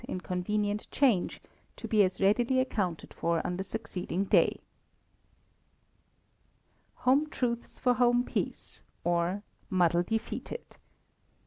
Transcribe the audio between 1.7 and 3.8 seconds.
to be as readily accounted for on the